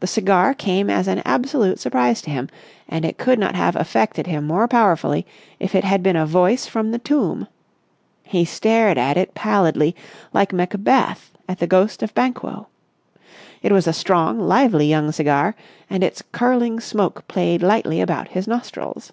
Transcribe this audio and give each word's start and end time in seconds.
The 0.00 0.06
cigar 0.06 0.54
came 0.54 0.88
as 0.88 1.08
an 1.08 1.20
absolute 1.26 1.78
surprise 1.78 2.22
to 2.22 2.30
him 2.30 2.48
and 2.88 3.04
it 3.04 3.18
could 3.18 3.38
not 3.38 3.54
have 3.54 3.76
affected 3.76 4.26
him 4.26 4.46
more 4.46 4.66
powerfully 4.66 5.26
if 5.60 5.74
it 5.74 5.84
had 5.84 6.02
been 6.02 6.16
a 6.16 6.24
voice 6.24 6.64
from 6.66 6.90
the 6.90 6.98
tomb. 6.98 7.46
He 8.22 8.46
stared 8.46 8.96
at 8.96 9.18
it 9.18 9.34
pallidly, 9.34 9.94
like 10.32 10.54
Macbeth 10.54 11.32
at 11.46 11.58
the 11.58 11.66
ghost 11.66 12.02
of 12.02 12.14
Banquo. 12.14 12.68
It 13.62 13.70
was 13.70 13.86
a 13.86 13.92
strong, 13.92 14.40
lively 14.40 14.86
young 14.86 15.12
cigar, 15.12 15.54
and 15.90 16.02
its 16.02 16.22
curling 16.32 16.80
smoke 16.80 17.28
played 17.28 17.60
lightly 17.62 18.00
about 18.00 18.28
his 18.28 18.48
nostrils. 18.48 19.12